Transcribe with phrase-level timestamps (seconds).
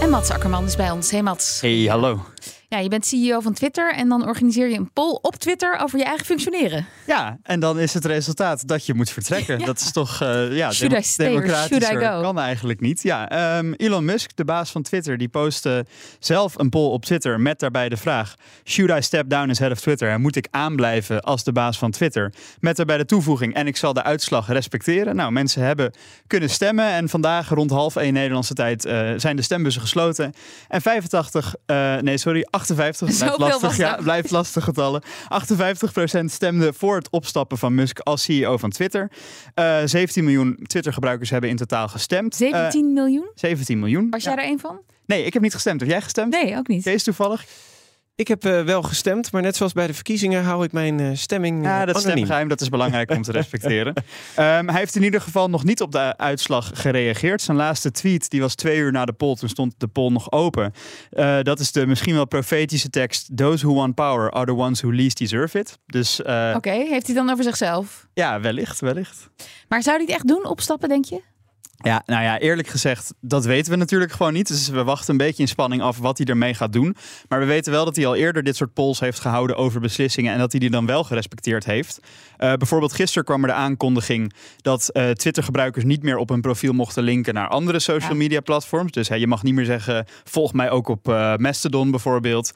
[0.00, 1.10] En Mats Akkerman is bij ons.
[1.10, 1.60] Hey Mats.
[1.60, 2.20] Hey, hallo.
[2.70, 5.98] Ja, je bent CEO van Twitter en dan organiseer je een poll op Twitter over
[5.98, 6.86] je eigen functioneren.
[7.06, 9.58] Ja, en dan is het resultaat dat je moet vertrekken.
[9.60, 9.66] Ja.
[9.66, 13.02] Dat is toch uh, ja, Should I stay democratischer kan eigenlijk niet.
[13.02, 15.86] Ja, ehm, Elon Musk, de baas van Twitter, die postte
[16.18, 18.34] zelf een poll op Twitter met daarbij de vraag:
[18.64, 20.10] Should I step down as head of Twitter?
[20.10, 22.32] En moet ik aanblijven als de baas van Twitter?
[22.60, 25.16] Met daarbij de toevoeging: en ik zal de uitslag respecteren.
[25.16, 25.92] Nou, mensen hebben
[26.26, 30.32] kunnen stemmen en vandaag rond half één Nederlandse tijd eh, zijn de stembussen gesloten.
[30.68, 33.36] En 85, eh, nee sorry, 58.
[33.36, 35.02] blijft lastig, ja, blijft getallen.
[35.28, 39.10] 58% stemde voor het opstappen van Musk als CEO van Twitter.
[39.54, 42.34] Eh 17 miljoen Twitter-gebruikers hebben in totaal gestemd.
[42.34, 43.24] 17 miljoen?
[43.24, 44.10] Eh, 17 miljoen.
[44.10, 44.80] Was jij er één van?
[45.06, 45.80] Nee, ik heb niet gestemd.
[45.80, 46.32] Heb jij gestemd?
[46.32, 46.82] Nee, ook niet.
[46.82, 47.44] Kees toevallig?
[48.20, 51.10] Ik heb eh, wel gestemd, maar net zoals bij de verkiezingen hou ik mijn eh,
[51.12, 52.16] stemming Ja, eh, dat anoniem.
[52.16, 53.94] stemgeheim dat is belangrijk om te respecteren.
[54.36, 57.42] Ehm, hij heeft in ieder geval nog niet op de uitslag gereageerd.
[57.42, 59.34] Zijn laatste tweet die was twee uur na de poll.
[59.34, 60.72] Toen stond de poll nog open.
[61.10, 63.36] Eh, dat is de misschien wel profetische tekst.
[63.36, 65.78] Those who want power are the ones who least deserve it.
[65.86, 68.06] Dus eh, Oké, heeft hij dan over zichzelf?
[68.14, 69.30] ja, wellicht, wellicht.
[69.68, 71.20] Maar zou hij het echt doen, opstappen, denk je?
[71.82, 74.48] Ja, nou ja, eerlijk gezegd, dat weten we natuurlijk gewoon niet.
[74.48, 76.96] Dus we wachten een beetje in spanning af wat hij ermee gaat doen.
[77.28, 80.32] Maar we weten wel dat hij al eerder dit soort polls heeft gehouden over beslissingen
[80.32, 82.00] en dat hij die dan wel gerespecteerd heeft.
[82.36, 86.72] Eh, bijvoorbeeld gisteren kwam er de aankondiging dat eh, Twitter-gebruikers niet meer op hun profiel
[86.72, 88.92] mochten linken naar andere social media platforms.
[88.92, 92.52] Dus hè, je mag niet meer zeggen, volg mij ook op eh, Mastodon bijvoorbeeld.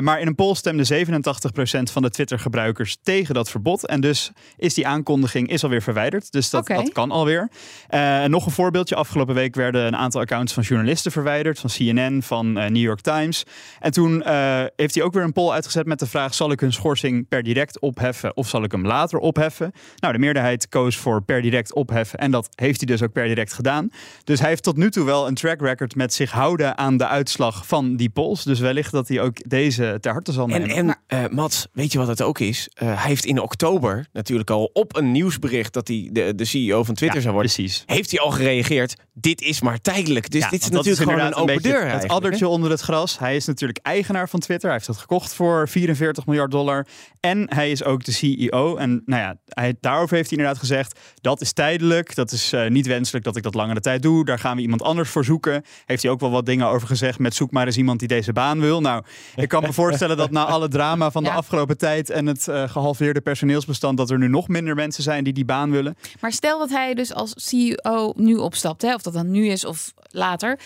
[0.00, 3.86] Maar in een poll stemde 87% van de Twitter-gebruikers tegen dat verbod.
[3.86, 6.32] En dus is die aankondiging is alweer verwijderd.
[6.32, 7.50] Dus dat, dat kan alweer.
[7.88, 8.94] En nog een voorbeeldje.
[8.94, 11.58] Afgelopen week werden een aantal accounts van journalisten verwijderd.
[11.58, 13.42] Van CNN, van eh, New York Times.
[13.80, 16.34] En toen eh, heeft hij ook weer een poll uitgezet met de vraag...
[16.34, 19.72] zal ik hun schorsing per direct opheffen of zal ik hem later opheffen?
[19.96, 22.18] Nou, de meerderheid koos voor per direct opheffen.
[22.18, 23.88] En dat heeft hij dus ook per direct gedaan.
[24.24, 27.06] Dus hij heeft tot nu toe wel een track record met zich houden aan de
[27.06, 28.44] uitslag van die polls.
[28.44, 30.76] Dus wellicht dat hij ook deze ter harte zal En, nemen.
[30.76, 32.68] en eh, Mats, weet je wat het ook is?
[32.74, 36.94] Hij heeft in oktober natuurlijk al op een nieuwsbericht dat hij de, de CEO van
[36.94, 37.52] Twitter Ja, zou worden.
[37.54, 37.82] precies.
[37.86, 38.94] Heeft hij al gereageerd?
[39.12, 40.30] Dit is maar tijdelijk.
[40.30, 41.90] Dus Ja, dit is natuurlijk gewoon een open deur.
[41.90, 43.18] Het addertje onder het gras.
[43.18, 44.68] Hij is natuurlijk eigenaar van Twitter.
[44.68, 46.86] Hij heeft dat gekocht voor 44 miljard dollar.
[47.20, 48.76] En hij is ook de CEO.
[48.76, 52.14] En nou ja, hij, daarover heeft hij inderdaad gezegd: dat is tijdelijk.
[52.14, 54.24] Dat is eh, niet wenselijk dat ik dat langere tijd doe.
[54.24, 55.64] Daar gaan we iemand anders voor zoeken.
[55.84, 58.32] Heeft hij ook wel wat dingen over gezegd met zoek maar eens iemand die deze
[58.32, 58.80] baan wil.
[58.80, 59.02] Nou,
[59.36, 61.36] ik kan me voorstellen dat na alle drama van de Ja.
[61.36, 65.32] afgelopen tijd en het eh, gehalveerde personeelsbestand, dat er nu nog minder mensen zijn die
[65.32, 65.96] die baan willen.
[66.20, 69.64] Maar stel dat hij dus als CEO nu opstapt, hè, of dat dan nu is
[69.64, 70.58] of later,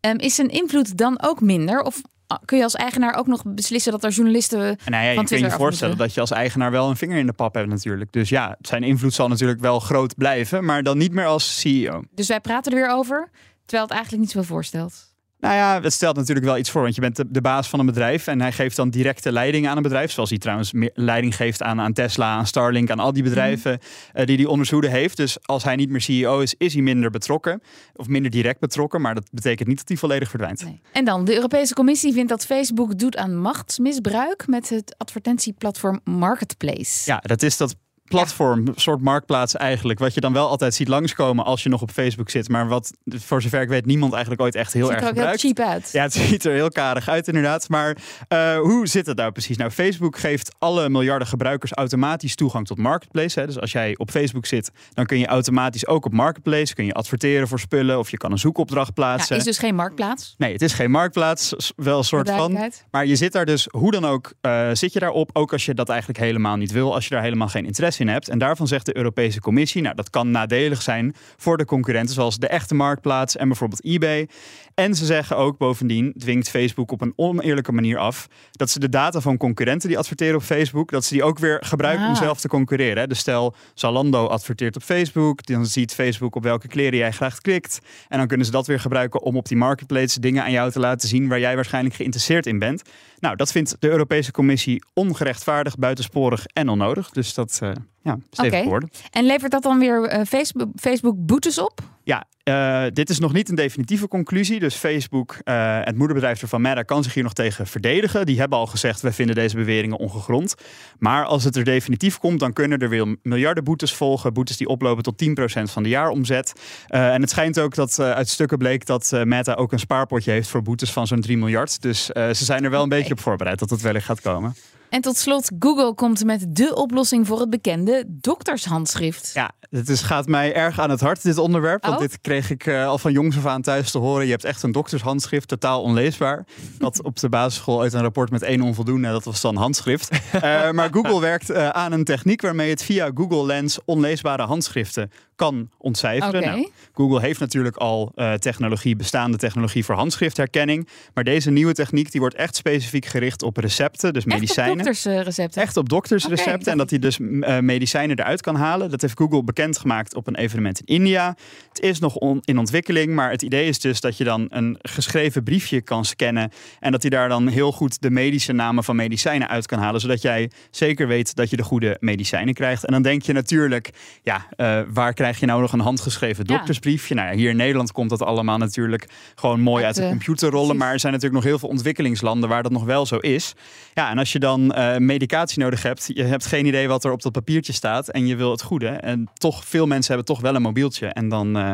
[0.00, 1.80] ehm, is zijn invloed dan ook minder?
[1.80, 5.00] Of ah, kun je als eigenaar ook nog beslissen dat er journalisten En nou ja,
[5.00, 7.32] je van kunt Twitter je voorstellen dat je als eigenaar wel een vinger in de
[7.32, 8.12] pap hebt natuurlijk.
[8.12, 12.02] Dus ja, zijn invloed zal natuurlijk wel groot blijven, maar dan niet meer als CEO.
[12.10, 13.30] Dus wij praten er weer over,
[13.64, 15.11] terwijl het eigenlijk niet zoveel voorstelt.
[15.42, 17.80] Nou ja, het stelt natuurlijk wel iets voor, want je bent de, de baas van
[17.80, 20.90] een bedrijf en hij geeft dan directe leiding aan een bedrijf, zoals hij trouwens meer
[20.94, 23.78] leiding geeft aan, aan Tesla, aan Starlink, aan al die bedrijven
[24.12, 25.16] eh, die hij onder zijn hoede heeft.
[25.16, 27.62] Dus als hij niet meer CEO is, is hij minder betrokken
[27.94, 30.64] of minder direct betrokken, maar dat betekent niet dat hij volledig verdwijnt.
[30.64, 30.80] Nee.
[30.92, 37.10] En dan, de Europese Commissie vindt dat Facebook doet aan machtsmisbruik met het advertentieplatform Marketplace.
[37.10, 37.76] Ja, dat is dat
[38.12, 41.82] platform, een soort marktplaats eigenlijk, wat je dan wel altijd ziet langskomen als je nog
[41.82, 44.94] op Facebook zit, maar wat voor zover ik weet niemand eigenlijk ooit echt heel Ziet
[44.94, 45.88] erg er ook heel cheap uit.
[45.92, 47.68] Ja, het ziet er heel karig uit inderdaad.
[47.68, 47.96] Maar
[48.28, 49.56] eh, hoe zit het nou precies?
[49.56, 53.40] Nou, Facebook geeft alle miljarden gebruikers automatisch toegang tot Marketplace.
[53.40, 53.46] Hè.
[53.46, 56.74] Dus als jij op Facebook zit, dan kun je automatisch ook op Marketplace.
[56.74, 59.36] Kun je adverteren voor spullen of je kan een zoekopdracht Ja, plaatsen.
[59.36, 60.34] is dus geen marktplaats.
[60.38, 62.70] Nee, het is geen marktplaats, wel een soort van.
[62.90, 65.30] Maar je zit daar dus, hoe dan ook, eh, zit je daarop.
[65.32, 68.01] Ook als je dat eigenlijk helemaal niet wil, als je daar helemaal geen interesse in
[68.08, 68.28] hebt.
[68.28, 72.38] En daarvan zegt de Europese Commissie, nou dat kan nadelig zijn voor de concurrenten, zoals
[72.38, 74.28] de echte marktplaats en bijvoorbeeld eBay.
[74.74, 78.88] En ze zeggen ook bovendien, dwingt Facebook op een oneerlijke manier af, dat ze de
[78.88, 82.18] data van concurrenten die adverteren op Facebook, dat ze die ook weer gebruiken om Ah.
[82.18, 83.08] zelf te concurreren.
[83.08, 87.78] Dus stel, Zalando adverteert op Facebook, dan ziet Facebook op welke kleren jij graag klikt.
[88.08, 90.80] En dan kunnen ze dat weer gebruiken om op die marketplace dingen aan jou te
[90.80, 92.82] laten zien waar jij waarschijnlijk geïnteresseerd in bent.
[93.18, 97.10] Nou, dat vindt de Europese Commissie ongerechtvaardigd, buitensporig en onnodig.
[97.10, 97.70] Dus dat, eh,
[98.02, 98.90] ja, stevig geworden.
[99.10, 101.80] En levert dat dan weer eh, Facebook, Facebook boetes op?
[102.04, 104.60] Ja, eh, dit is nog niet een definitieve conclusie.
[104.60, 108.26] Dus Facebook, eh, het moederbedrijf van Meta, kan zich hier nog tegen verdedigen.
[108.26, 110.54] Die hebben al gezegd, we vinden deze beweringen ongegrond.
[110.98, 114.32] Maar als het er definitief komt, dan kunnen er weer miljarden boetes volgen.
[114.32, 116.52] Boetes die oplopen tot 10% van de jaaromzet.
[116.86, 120.48] Eh, en het schijnt ook dat uit stukken bleek dat Meta ook een spaarpotje heeft
[120.48, 121.82] voor boetes van zo'n 3 miljard.
[121.82, 124.54] Dus ze zijn er wel een beetje op voorbereid dat het wellicht gaat komen.
[124.92, 129.30] En tot slot, Google komt met de oplossing voor het bekende doktershandschrift.
[129.34, 131.82] Ja, het is, gaat mij erg aan het hart, dit onderwerp.
[131.82, 132.00] Want Oh.
[132.00, 134.24] dit kreeg ik eh, al van jongs af aan thuis te horen.
[134.24, 136.44] Je hebt echt een doktershandschrift, totaal onleesbaar.
[136.78, 140.10] Dat op de basisschool uit een rapport met één onvoldoende, dat was dan handschrift.
[140.32, 145.10] Eh, maar Google werkt eh, aan een techniek waarmee het via Google Lens onleesbare handschriften
[145.42, 146.40] kan ontcijferen.
[146.42, 150.88] Nou, Google heeft natuurlijk al eh, technologie, bestaande technologie voor handschriftherkenning.
[151.14, 154.76] Maar deze nieuwe techniek die wordt echt specifiek gericht op recepten, dus Echt op medicijnen.
[154.76, 155.62] doktersrecepten?
[155.62, 156.72] Echt op doktersrecepten.
[156.72, 158.90] En dat hij dus eh, medicijnen eruit kan halen.
[158.90, 161.36] Dat heeft Google bekendgemaakt op een evenement in India.
[161.68, 163.14] Het is nog on- in ontwikkeling.
[163.14, 166.50] Maar het idee is dus dat je dan een geschreven briefje kan scannen.
[166.80, 170.00] En dat hij daar dan heel goed de medische namen van medicijnen uit kan halen.
[170.00, 172.84] Zodat jij zeker weet dat je de goede medicijnen krijgt.
[172.84, 173.90] En dan denk je natuurlijk,
[174.22, 176.56] ja, eh, waar krijg je nou nog een handgeschreven Ja.
[176.56, 177.14] doktersbriefje?
[177.14, 180.76] Nou ja, hier in Nederland komt dat allemaal natuurlijk gewoon mooi Uit de computer rollen.
[180.76, 183.54] Maar er zijn natuurlijk nog heel veel ontwikkelingslanden waar dat nog wel zo is.
[183.94, 187.12] Ja, en als je dan eh, medicatie nodig hebt, je hebt geen idee wat er
[187.12, 188.88] op dat papiertje staat en je wil het goede.
[188.88, 191.06] En toch, veel mensen hebben toch wel een mobieltje.
[191.06, 191.72] En dan eh,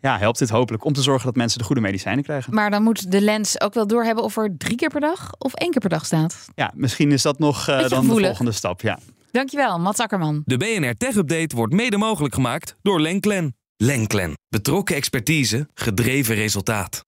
[0.00, 2.54] ja, helpt dit hopelijk om te zorgen dat mensen de goede medicijnen krijgen.
[2.54, 5.54] Maar dan moet de lens ook wel doorhebben of er drie keer per dag of
[5.54, 6.48] één keer per dag staat.
[6.54, 8.16] Ja, misschien is dat nog eh, dan gevoelig.
[8.16, 8.80] de volgende stap.
[8.80, 8.98] Ja.
[9.38, 10.42] Dankjewel, Mats Akkerman.
[10.44, 13.56] De BNR Tech Update wordt mede mogelijk gemaakt door Lenklen.
[13.76, 14.32] Lenklen.
[14.48, 17.07] Betrokken expertise, gedreven resultaat.